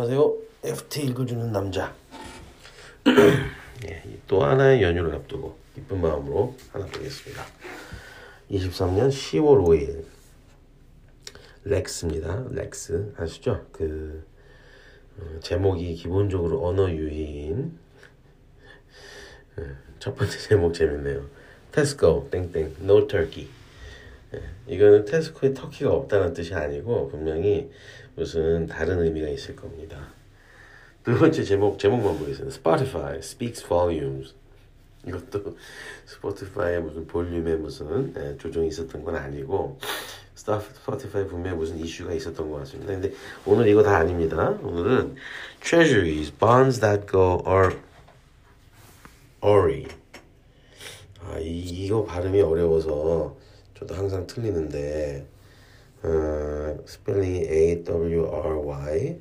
안녕하세요. 0.00 0.36
FT 0.62 1.06
읽어주는 1.06 1.50
남자. 1.50 1.92
예, 3.84 4.04
또 4.28 4.44
하나의 4.44 4.80
연휴를 4.80 5.12
앞두고 5.16 5.58
기쁜 5.74 6.00
마음으로 6.00 6.54
하나 6.70 6.86
보겠습니다. 6.86 7.44
23년 8.48 9.08
10월 9.08 9.64
5일 9.66 10.04
렉스입니다. 11.64 12.44
렉스 12.52 13.14
아시죠? 13.16 13.66
그 13.72 14.24
어, 15.18 15.40
제목이 15.40 15.92
기본적으로 15.96 16.64
언어 16.64 16.88
유희인 16.88 17.76
예, 19.58 19.64
첫 19.98 20.14
번째 20.14 20.38
제목 20.38 20.74
재밌네요. 20.74 21.24
테스코 21.72 22.28
땡땡 22.30 22.76
no 22.82 23.04
turkey 23.08 23.48
예, 24.34 24.42
이거는 24.66 25.04
테스코에 25.04 25.54
터키가 25.54 25.90
없다는 25.90 26.32
뜻이 26.34 26.54
아니고 26.54 27.08
분명히 27.08 27.70
무슨 28.14 28.66
다른 28.66 29.02
의미가 29.02 29.28
있을 29.28 29.56
겁니다. 29.56 30.08
두 31.04 31.18
번째 31.18 31.42
제목 31.42 31.78
제목만 31.78 32.18
보겠습니다. 32.18 32.54
Spotify 32.54 33.18
speaks 33.18 33.66
volumes. 33.66 34.34
이것도 35.06 35.56
스포티파이에 36.06 36.80
무슨 36.80 37.06
볼륨에 37.06 37.54
무슨 37.54 38.12
예, 38.16 38.36
조정이 38.36 38.68
있었던 38.68 39.04
건 39.04 39.16
아니고 39.16 39.78
스포티파이 40.34 41.26
분명히 41.26 41.56
무슨 41.56 41.78
이슈가 41.78 42.12
있었던 42.14 42.50
것 42.50 42.58
같습니다. 42.58 42.92
근데 42.92 43.12
오늘 43.46 43.68
이거 43.68 43.82
다 43.82 43.96
아닙니다. 43.96 44.58
오늘은 44.62 45.16
treasuries, 45.60 46.32
bonds 46.32 46.80
that 46.80 47.06
go 47.10 47.42
or 47.46 47.76
ori. 49.40 49.86
아, 51.22 51.38
이, 51.38 51.58
이거 51.84 52.04
발음이 52.04 52.40
어려워서 52.40 53.36
저도 53.78 53.94
항상 53.94 54.26
틀리는데 54.26 55.24
어, 56.02 56.78
스펠링이 56.84 57.46
A 57.48 57.84
W 57.84 58.28
R 58.28 58.58
Y. 58.58 59.20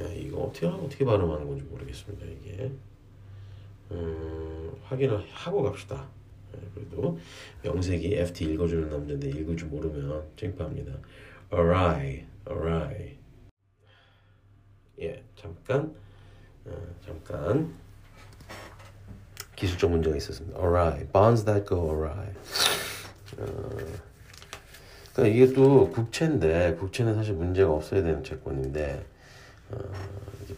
야, 0.00 0.08
이거 0.14 0.44
어떻게 0.44 0.66
어떻게 0.66 1.04
발음하는 1.04 1.46
건지 1.46 1.62
모르겠습니다. 1.64 2.24
이게 2.26 2.70
음, 3.90 4.72
확인을 4.84 5.22
하고 5.30 5.62
갑시다. 5.62 6.08
네, 6.52 6.60
그래도 6.74 7.18
명색이 7.62 8.14
FT 8.14 8.52
읽어주는 8.52 8.88
남자인데 8.88 9.28
읽을 9.28 9.56
줄 9.56 9.68
모르면 9.68 10.24
창피합니다. 10.36 10.92
Awry, 11.52 12.24
awry. 12.48 13.16
예, 15.00 15.22
잠깐, 15.36 15.94
어, 16.64 16.94
잠깐 17.04 17.74
기술적 19.54 19.90
문제가 19.90 20.16
있었습니다. 20.16 20.58
Awry, 20.58 21.06
bonds 21.12 21.44
that 21.44 21.68
go 21.68 21.90
awry. 21.90 22.32
어, 23.38 23.46
그러니까 25.12 25.34
이게 25.34 25.52
또 25.52 25.90
국채인데 25.90 26.76
국채는 26.78 27.14
사실 27.14 27.34
문제가 27.34 27.72
없어야 27.72 28.02
되는 28.02 28.22
채권인데 28.22 29.04
어, 29.70 29.78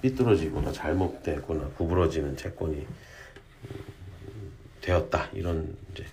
삐뚤어지거나 0.03 0.73
잘못되거나 0.73 1.69
구부러지는 1.77 2.37
채권이 2.37 2.77
음, 2.77 4.53
되었다 4.81 5.31
이런 5.33 5.77
이제 5.93 6.05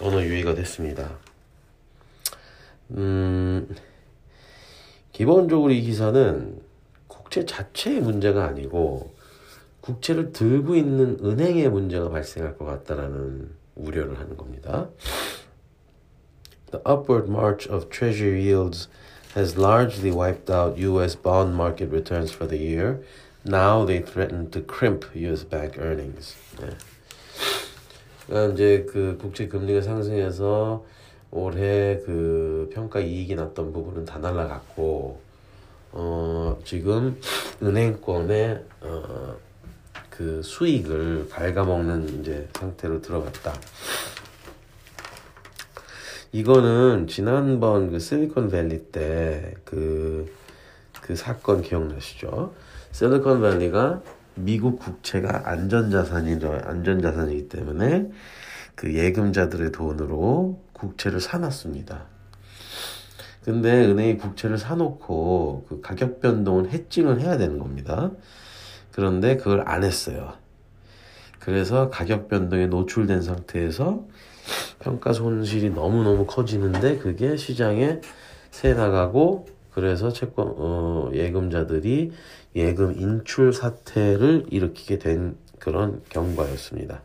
언어 0.00 0.22
유희가 0.22 0.54
됐습니다. 0.54 1.18
음, 2.90 3.74
기본적으로 5.12 5.72
이 5.72 5.80
기사는 5.82 6.60
국채 7.08 7.44
자체의 7.46 8.00
문제가 8.00 8.44
아니고 8.46 9.14
국채를 9.80 10.32
들고 10.32 10.76
있는 10.76 11.18
은행의 11.22 11.68
문제가 11.68 12.08
발생할 12.08 12.56
것 12.56 12.64
같다라는 12.64 13.50
우려를 13.74 14.18
하는 14.18 14.36
겁니다. 14.36 14.88
The 16.70 16.80
upward 16.84 17.28
march 17.28 17.66
of 17.66 17.88
treasury 17.90 18.42
yields 18.42 18.88
has 19.34 19.56
largely 19.56 20.10
wiped 20.10 20.48
out 20.50 20.78
U.S. 20.78 21.14
bond 21.14 21.54
market 21.54 21.90
returns 21.90 22.30
for 22.30 22.46
the 22.46 22.56
year. 22.56 23.00
Now 23.44 23.84
they 23.84 24.00
threaten 24.00 24.50
to 24.50 24.60
crimp 24.60 25.04
U.S. 25.14 25.44
bank 25.44 25.76
earnings. 25.78 26.34
네. 26.56 26.74
그러니까 28.26 28.54
이제 28.54 28.86
그 28.90 29.18
국채 29.20 29.48
금리가 29.48 29.82
상승해서 29.82 30.84
올해 31.30 32.00
그 32.06 32.70
평가 32.72 33.00
이익이 33.00 33.34
났던 33.34 33.72
부분은 33.72 34.04
다 34.04 34.18
날라갔고 34.18 35.20
어 35.92 36.58
지금 36.64 37.20
은행권의 37.62 38.64
어그 40.10 40.42
수익을 40.42 41.28
갉아먹는 41.28 42.20
이제 42.20 42.48
상태로 42.54 43.02
들어갔다. 43.02 43.52
이거는 46.34 47.06
지난번 47.06 47.92
그 47.92 48.00
실리콘밸리 48.00 48.90
때 48.90 49.54
그 49.64 50.28
그 51.00 51.16
사건 51.16 51.60
기억나시죠? 51.60 52.54
실리콘밸리가 52.92 54.00
미국 54.36 54.78
국채가 54.78 55.42
안전자산이죠. 55.50 56.62
안전자산이기 56.64 57.50
때문에 57.50 58.10
그 58.74 58.94
예금자들의 58.94 59.70
돈으로 59.70 60.62
국채를 60.72 61.20
사놨습니다. 61.20 62.06
근데 63.44 63.84
은행이 63.84 64.16
국채를 64.16 64.56
사놓고 64.56 65.66
그 65.68 65.80
가격 65.82 66.20
변동을 66.20 66.70
해칭을 66.70 67.20
해야 67.20 67.36
되는 67.36 67.58
겁니다. 67.58 68.10
그런데 68.90 69.36
그걸 69.36 69.62
안 69.68 69.84
했어요. 69.84 70.32
그래서 71.38 71.90
가격 71.90 72.28
변동에 72.28 72.66
노출된 72.66 73.20
상태에서 73.20 74.06
평가 74.84 75.12
손실이 75.12 75.70
너무너무 75.70 76.26
커지는데 76.26 76.98
그게 76.98 77.36
시장에 77.36 78.00
새 78.50 78.74
나가고 78.74 79.46
그래서 79.72 80.12
채권 80.12 80.54
어, 80.56 81.10
예금자들이 81.12 82.12
예금 82.54 83.00
인출 83.00 83.52
사태를 83.52 84.46
일으키게 84.50 84.98
된 84.98 85.36
그런 85.58 86.02
경과였습니다. 86.10 87.02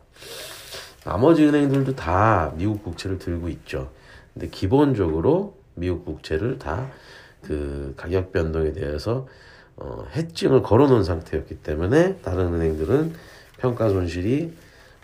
나머지 1.04 1.44
은행들도 1.44 1.96
다 1.96 2.52
미국 2.56 2.84
국채를 2.84 3.18
들고 3.18 3.48
있죠. 3.48 3.90
근데 4.34 4.48
기본적으로 4.48 5.56
미국 5.74 6.04
국채를 6.04 6.58
다 6.58 6.90
그 7.42 7.94
가격 7.96 8.32
변동에 8.32 8.72
대해서 8.72 9.26
어, 9.76 10.04
해증을 10.14 10.62
걸어놓은 10.62 11.04
상태였기 11.04 11.62
때문에 11.62 12.16
다른 12.16 12.54
은행들은 12.54 13.14
평가 13.58 13.88
손실이 13.88 14.52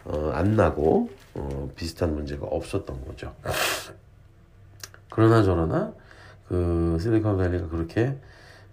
어, 0.07 0.31
안 0.35 0.57
나고 0.57 1.11
어, 1.35 1.71
비슷한 1.75 2.15
문제가 2.15 2.47
없었던 2.47 3.05
거죠. 3.07 3.35
그러나 5.11 5.43
저러나 5.43 5.93
그 6.49 6.99
실리콘밸리가 7.01 7.69
그렇게 7.69 8.17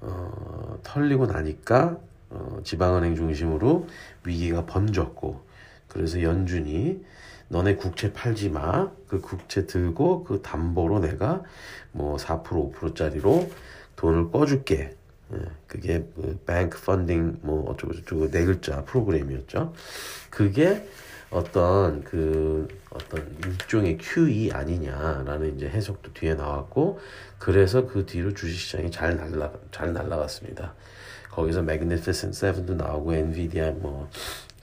어, 0.01 0.77
털리고 0.83 1.25
나니까 1.25 1.97
어, 2.29 2.59
지방은행 2.63 3.15
중심으로 3.15 3.87
위기가 4.25 4.65
번졌고 4.65 5.41
그래서 5.87 6.21
연준이 6.21 7.03
너네 7.49 7.75
국채 7.75 8.13
팔지 8.13 8.49
마. 8.49 8.89
그 9.07 9.21
국채 9.21 9.67
들고 9.67 10.23
그 10.23 10.41
담보로 10.41 10.99
내가 10.99 11.43
뭐 11.91 12.17
4% 12.17 12.43
5%짜리로 12.43 13.49
돈을 13.95 14.31
꺼줄게. 14.31 14.95
예, 15.33 15.37
그게 15.67 16.05
그 16.15 16.39
뱅크 16.45 16.81
펀딩 16.81 17.39
뭐 17.41 17.69
어쩌고 17.69 17.93
저쩌고 17.93 18.31
네 18.31 18.43
글자 18.45 18.83
프로그램이었죠. 18.85 19.73
그게 20.29 20.87
어떤 21.33 22.03
그 22.03 22.67
어떤 22.89 23.35
일종의 23.45 23.97
QE 23.97 24.51
아니냐라는 24.51 25.55
이제 25.55 25.67
해석도 25.67 26.13
뒤에 26.13 26.35
나왔고 26.35 26.99
그래서 27.39 27.87
그 27.87 28.05
뒤로 28.05 28.33
주식시장이 28.33 28.91
잘 28.91 29.17
날라 29.17 29.51
잘 29.71 29.93
날라갔습니다. 29.93 30.73
거기서 31.31 31.61
Magnificent 31.61 32.37
Seven도 32.37 32.75
나오고 32.75 33.13
엔비디아 33.13 33.71
뭐 33.71 34.09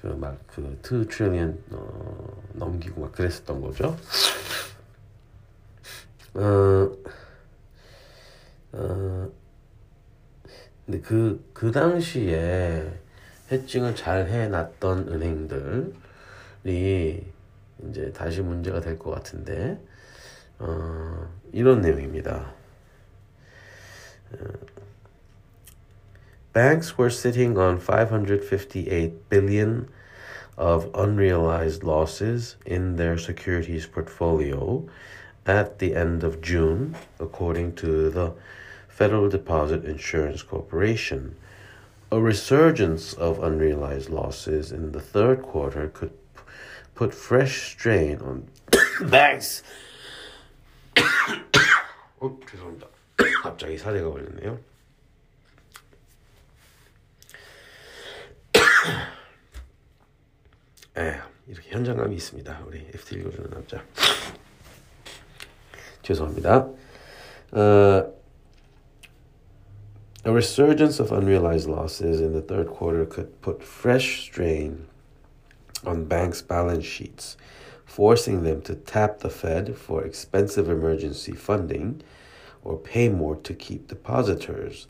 그 0.01 0.19
막그2 0.19 1.11
트릴리언 1.11 1.63
어, 1.73 2.43
넘기고 2.55 3.03
막 3.03 3.13
그랬었던 3.13 3.61
거죠. 3.61 3.97
어, 6.35 6.91
어, 8.73 9.31
근데 10.87 11.01
그, 11.03 11.45
그 11.53 11.71
당시에 11.71 12.91
해칭을 13.53 13.95
잘 13.95 14.27
해놨던 14.29 15.09
은행들 15.09 15.93
이 16.64 17.22
이제 17.90 18.12
다시 18.14 18.42
문제가 18.42 18.80
될 18.80 18.98
것 18.98 19.12
같은데, 19.12 19.78
어, 20.60 21.28
이런 21.52 21.82
내용입니다. 21.82 22.54
Banks 26.54 26.98
were 26.98 27.10
sitting 27.12 27.58
on 27.58 27.80
558 27.80 29.30
billion 29.30 29.88
of 30.58 30.90
unrealized 30.94 31.84
losses 31.84 32.56
in 32.66 32.96
their 32.96 33.18
securities 33.18 33.86
portfolio 33.86 34.88
at 35.46 35.80
the 35.80 35.94
end 35.96 36.24
of 36.24 36.42
June, 36.42 36.96
according 37.20 37.74
to 37.76 38.10
the 38.10 38.32
Federal 38.88 39.28
Deposit 39.30 39.84
Insurance 39.84 40.42
Corporation. 40.44 41.36
A 42.12 42.22
resurgence 42.22 43.14
of 43.14 43.44
unrealized 43.44 44.10
losses 44.10 44.72
in 44.72 44.94
the 44.94 45.02
third 45.02 45.42
quarter 45.42 45.90
could 45.94 46.12
p- 46.12 46.19
put 47.01 47.15
fresh 47.15 47.73
strain 47.73 48.21
on 48.21 48.47
banks. 49.11 49.63
어, 52.21 52.21
oh, 52.21 52.37
죄송합니다. 52.47 52.87
갑자기 53.43 53.79
사례가 53.79 54.11
걸렸네요. 54.11 54.61
예, 60.99 61.23
이렇게 61.47 61.71
현장감이 61.71 62.15
있습니다. 62.17 62.65
우리 62.67 62.87
FT 62.93 63.17
읽어주는 63.17 63.49
남자. 63.49 63.83
죄송합니다. 66.03 66.69
Uh, 67.55 68.13
a 70.27 70.31
resurgence 70.31 71.01
of 71.01 71.13
unrealized 71.13 71.67
losses 71.67 72.21
in 72.21 72.35
the 72.35 72.43
third 72.43 72.69
quarter 72.69 73.07
could 73.07 73.41
put 73.41 73.63
fresh 73.63 74.21
strain 74.21 74.87
on 75.86 76.06
banks' 76.06 76.42
balance 76.42 76.86
sheets, 76.86 77.38
forcing 77.86 78.44
them 78.44 78.62
to 78.64 78.76
tap 78.76 79.20
the 79.20 79.30
Fed 79.30 79.78
for 79.78 80.04
expensive 80.04 80.70
emergency 80.70 81.34
funding 81.34 82.02
or 82.64 82.78
pay 82.78 83.10
more 83.10 83.36
to 83.36 83.54
keep 83.54 83.88
depositors. 83.88 84.88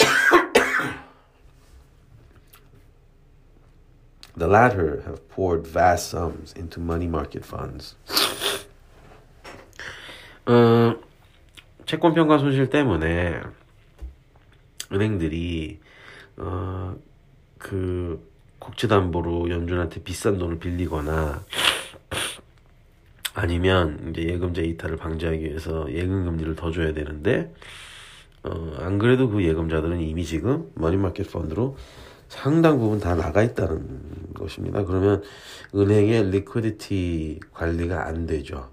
the 4.35 4.47
latter 4.47 5.03
have 5.05 5.29
poured 5.29 5.65
vast 5.67 6.09
sums 6.09 6.53
into 6.53 6.79
money 6.79 7.07
market 7.07 7.45
funds. 7.45 7.95
어, 10.45 10.95
채권 11.85 12.13
평가 12.13 12.37
손실 12.37 12.69
때문에 12.69 13.41
은행들이 14.91 15.79
어, 16.37 16.95
그 17.57 18.26
국채담보로 18.58 19.50
연준한테 19.50 20.02
비싼 20.02 20.38
돈을 20.38 20.58
빌리거나 20.58 21.42
아니면 23.34 24.10
이제 24.10 24.22
예금자 24.22 24.62
이탈을 24.62 24.96
방지하기 24.96 25.44
위해서 25.44 25.86
예금 25.92 26.24
금리를 26.24 26.56
더 26.56 26.72
줘야 26.72 26.92
되는데 26.92 27.54
어, 28.42 28.76
안 28.78 28.98
그래도 28.98 29.28
그 29.28 29.44
예금자들은 29.44 30.00
이미 30.00 30.24
지금 30.24 30.70
머니마켓 30.74 31.30
펀드로 31.30 31.76
상당 32.28 32.78
부분 32.78 33.00
다 33.00 33.14
나가 33.14 33.42
있다는 33.42 34.34
것입니다. 34.34 34.84
그러면 34.84 35.22
은행의 35.74 36.30
liquidity 36.30 37.40
관리가 37.52 38.06
안 38.06 38.26
되죠. 38.26 38.70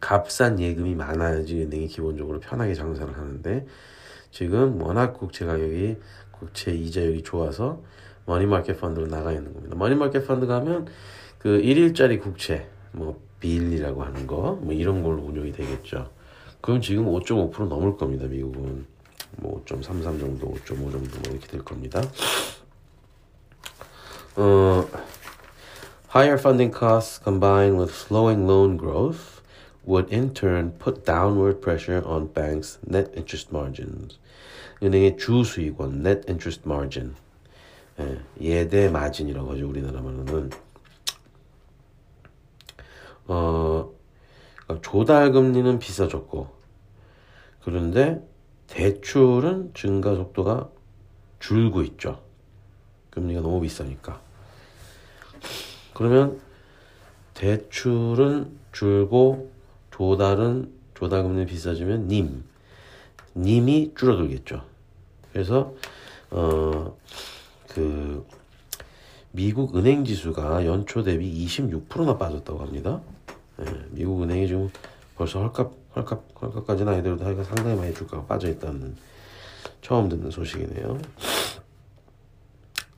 값싼 0.00 0.58
예금이 0.58 0.94
많아야지 0.94 1.62
은행이 1.62 1.88
기본적으로 1.88 2.40
편하게 2.40 2.74
장사를 2.74 3.16
하는데 3.16 3.66
지금 4.30 4.80
워낙 4.82 5.12
국채 5.12 5.44
가격이 5.44 5.96
국채 6.30 6.72
이자율이 6.72 7.22
좋아서 7.22 7.82
머니마켓 8.26 8.80
펀드로 8.80 9.06
나가 9.08 9.32
있는 9.32 9.52
겁니다. 9.52 9.76
머니마켓 9.76 10.26
펀드 10.26 10.46
가면 10.46 10.86
그 11.38 11.60
1일짜리 11.60 12.20
국채 12.20 12.68
뭐 12.92 13.20
빌리라고 13.40 14.02
하는 14.04 14.26
거 14.26 14.58
뭐 14.60 14.72
이런 14.72 15.02
걸로 15.02 15.22
운용이 15.22 15.52
되겠죠. 15.52 16.10
그럼 16.60 16.80
지금 16.80 17.06
5.5% 17.06 17.66
넘을 17.66 17.96
겁니다. 17.96 18.26
미국은 18.26 18.86
뭐 19.38 19.62
5.33 19.64 20.20
정도, 20.20 20.52
5.5 20.52 20.66
정도 20.66 20.98
뭐 20.98 21.32
이렇게 21.32 21.46
될 21.48 21.64
겁니다. 21.64 22.00
어, 24.36 24.86
higher 26.14 26.38
funding 26.38 26.72
costs 26.72 27.20
combined 27.22 27.78
with 27.78 27.92
slowing 27.92 28.46
loan 28.46 28.78
growth 28.78 29.42
would 29.84 30.14
in 30.14 30.32
turn 30.32 30.72
put 30.78 31.04
downward 31.04 31.60
pressure 31.60 32.02
on 32.06 32.32
banks' 32.32 32.78
net 32.86 33.10
interest 33.16 33.48
margins. 33.52 34.18
은행의 34.82 35.16
주 35.16 35.42
수익원 35.44 36.04
net 36.06 36.22
interest 36.28 36.62
margin. 36.64 37.14
예, 38.00 38.20
예대 38.40 38.88
마진이라고 38.88 39.52
하죠 39.52 39.68
우리나라 39.68 40.00
말로는. 40.00 40.50
어 43.26 43.90
그러니까 44.66 44.90
조달 44.90 45.32
금리는 45.32 45.78
비싸졌고 45.78 46.48
그런데 47.64 48.26
대출은 48.66 49.72
증가 49.74 50.14
속도가 50.14 50.70
줄고 51.38 51.82
있죠. 51.82 52.20
금리가 53.10 53.42
너무 53.42 53.60
비싸니까. 53.60 54.20
그러면 55.94 56.40
대출은 57.34 58.58
줄고 58.72 59.50
조달은 59.90 60.72
조달 60.94 61.22
금리 61.22 61.46
비싸지면 61.46 62.08
님 62.08 62.44
님이 63.36 63.92
줄어들겠죠. 63.96 64.64
그래서 65.32 65.74
어 66.30 66.96
그 67.74 68.26
미국 69.30 69.76
은행 69.76 70.04
지수가 70.04 70.66
연초 70.66 71.02
대비 71.02 71.46
26%나 71.46 72.18
빠졌다고 72.18 72.60
합니다. 72.60 73.00
예, 73.60 73.64
미국 73.90 74.22
은행이 74.22 74.46
지금 74.46 74.70
벌써 75.16 75.40
헐값 75.40 75.72
헐값 75.96 76.22
헐값까지는 76.40 76.92
아니더라도 76.92 77.24
하여간 77.24 77.44
상당히 77.44 77.76
많이 77.76 77.94
주가가 77.94 78.24
빠져 78.26 78.48
있다는 78.48 78.96
처음 79.80 80.08
듣는 80.08 80.30
소식이네요. 80.30 80.98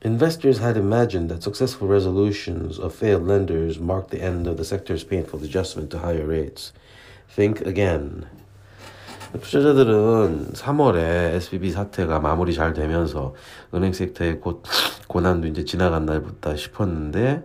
Investors 0.04 0.60
had 0.60 0.76
imagined 0.76 1.30
that 1.30 1.42
successful 1.42 1.88
resolutions 1.88 2.78
of 2.78 2.94
failed 2.94 3.26
lenders 3.26 3.80
marked 3.80 4.10
the 4.10 4.22
end 4.22 4.46
of 4.46 4.56
the 4.56 4.64
sector's 4.64 5.02
painful 5.02 5.42
adjustment 5.42 5.90
to 5.90 5.98
higher 5.98 6.26
rates. 6.26 6.72
Think 7.34 7.62
again. 7.62 8.26
투자자들은 9.40 10.52
3월에 10.52 11.34
SBB 11.34 11.72
사태가 11.72 12.20
마무리 12.20 12.54
잘 12.54 12.72
되면서 12.72 13.34
은행 13.74 13.92
섹터의 13.92 14.40
곧 14.40 14.62
고난도 15.08 15.48
이제 15.48 15.64
지나간 15.64 16.06
날부터 16.06 16.56
싶었는데 16.56 17.44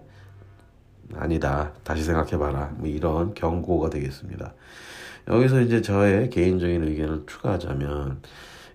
아니다. 1.16 1.72
다시 1.84 2.04
생각해봐라. 2.04 2.74
뭐 2.76 2.88
이런 2.88 3.34
경고가 3.34 3.90
되겠습니다. 3.90 4.54
여기서 5.28 5.62
이제 5.62 5.82
저의 5.82 6.30
개인적인 6.30 6.84
의견을 6.84 7.24
추가하자면 7.26 8.22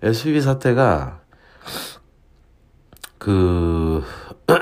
SBB 0.02 0.40
사태가 0.40 1.20
그 3.18 4.02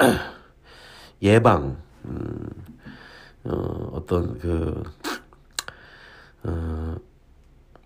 예방 1.22 1.78
음, 2.04 2.48
어, 3.44 3.90
어떤 3.92 4.38
그 4.38 4.82
어, 6.44 6.96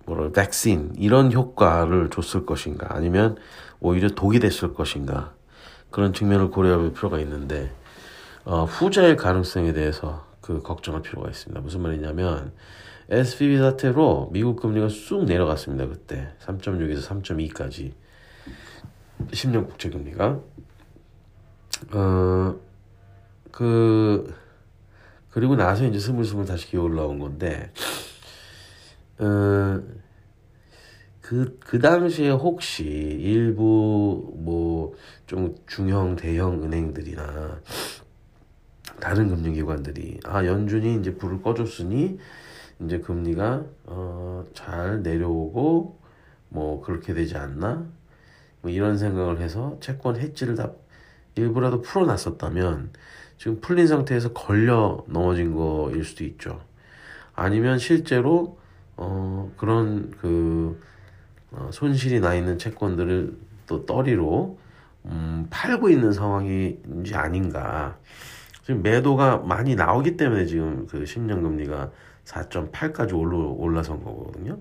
뭐랄 0.06 0.32
백신 0.32 0.94
이런 0.97 1.32
효과를 1.32 2.11
줬을 2.11 2.47
것인가 2.47 2.94
아니면 2.94 3.37
오히려 3.81 4.08
독이 4.08 4.41
됐을 4.41 4.73
것인가 4.73 5.35
그런 5.91 6.12
측면을 6.12 6.50
고려할 6.50 6.93
필요가 6.93 7.19
있는데 7.20 7.73
어, 8.44 8.64
후자의 8.64 9.17
가능성에 9.17 9.73
대해서 9.73 10.25
그 10.41 10.62
걱정할 10.62 11.03
필요가 11.03 11.29
있습니다. 11.29 11.61
무슨 11.61 11.82
말이냐면 11.82 12.53
SVB 13.10 13.58
사태로 13.58 14.31
미국 14.32 14.60
금리가 14.60 14.89
쑥 14.89 15.25
내려갔습니다. 15.25 15.86
그때 15.86 16.29
3.6에서 16.44 17.03
3.2까지 17.03 17.93
10년 19.31 19.67
국채 19.69 19.91
금리가 19.91 20.41
어 21.93 22.67
그 23.56 24.34
그리고 25.31 25.56
나서 25.56 25.86
이제 25.86 25.98
스물스물 25.98 26.44
다시 26.44 26.67
기어 26.69 26.82
올라온 26.82 27.19
건데 27.19 27.72
어, 29.19 29.82
그, 31.20 31.58
그 31.61 31.79
당시에 31.81 32.31
혹시 32.31 32.85
일부 32.85 34.32
뭐 34.37 34.94
좀 35.27 35.56
중형 35.67 36.15
대형 36.15 36.63
은행들이나 36.63 37.61
다른 39.01 39.29
금융기관들이 39.29 40.20
아 40.25 40.46
연준이 40.46 40.94
이제 40.96 41.17
불을 41.17 41.43
꺼줬으니 41.43 42.19
이제 42.81 43.01
금리가 43.01 43.65
어, 43.87 44.44
잘 44.55 45.03
내려오고 45.03 45.99
뭐 46.49 46.81
그렇게 46.81 47.13
되지 47.13 47.37
않나 47.37 47.87
뭐 48.63 48.70
이런 48.70 48.96
생각을 48.96 49.41
해서 49.41 49.77
채권 49.81 50.17
해지를 50.17 50.55
다 50.55 50.70
일부라도 51.35 51.82
풀어놨었다면 51.82 52.93
지금 53.37 53.61
풀린 53.61 53.87
상태에서 53.87 54.32
걸려 54.32 55.05
넘어진 55.08 55.55
거일 55.55 56.05
수도 56.05 56.25
있죠. 56.25 56.61
아니면 57.35 57.79
실제로 57.79 58.58
어, 58.96 59.53
그런 59.56 60.10
그 60.20 60.81
어, 61.50 61.70
손실이 61.72 62.20
나 62.20 62.34
있는 62.34 62.58
채권들을 62.58 63.36
또 63.67 63.86
떠리로 63.86 64.58
음, 65.06 65.46
팔고 65.50 65.88
있는 65.91 66.12
상황인지 66.12 67.15
아닌가. 67.15 67.98
지금 68.62 68.82
매도가 68.82 69.38
많이 69.38 69.76
나오기 69.76 70.17
때문에 70.17 70.46
지금 70.46 70.86
그 70.88 71.05
10년 71.05 71.43
금리가 71.43 71.93
4.8까지 72.24 73.17
올라, 73.17 73.36
올라선 73.38 74.03
거거든요. 74.03 74.58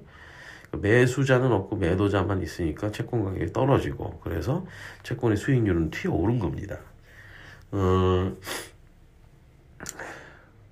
매수자는 0.72 1.52
없고 1.52 1.78
매도자만 1.78 2.42
있으니까 2.42 2.92
채권 2.92 3.24
가격이 3.24 3.54
떨어지고 3.54 4.20
그래서 4.24 4.66
채권의 5.04 5.38
수익률은 5.38 5.90
튀어오른 5.90 6.38
겁니다. 6.38 6.78
어, 7.72 8.36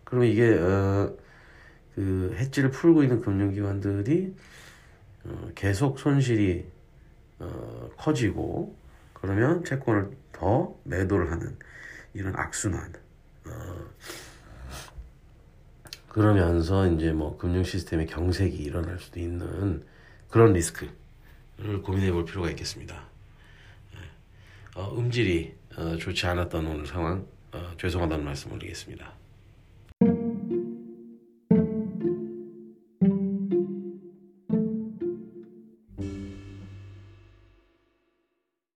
그럼 0.04 0.26
이게 0.26 0.54
어, 0.60 1.12
그 1.96 2.36
해지를 2.38 2.72
풀고 2.72 3.04
있는 3.04 3.22
금융기관들이 3.22 4.36
어, 5.26 5.52
계속 5.56 6.00
손실이 6.00 6.66
어, 7.40 7.90
커지고 7.98 8.76
그러면 9.14 9.64
채권을 9.64 10.12
더 10.32 10.76
매도를 10.84 11.32
하는 11.32 11.58
이런 12.14 12.36
악순환. 12.36 12.94
어, 13.46 13.86
그러면서 16.10 16.88
이제 16.88 17.12
뭐 17.12 17.38
금융 17.38 17.64
시스템의 17.64 18.08
경색이 18.08 18.56
일어날 18.58 19.00
수도 19.00 19.20
있는 19.20 19.84
그런 20.30 20.54
리스크를 20.54 20.92
고민해 21.84 22.12
볼 22.12 22.26
필요가 22.26 22.50
있겠습니다. 22.50 23.14
어, 24.76 24.98
음질이 24.98 25.54
어, 25.78 25.98
좋지 25.98 26.26
않았던 26.26 26.66
오늘 26.66 26.88
상황 26.88 27.26
어, 27.52 27.74
죄송하다는 27.78 28.26
말씀 28.26 28.52
올리겠습니다. 28.52 29.23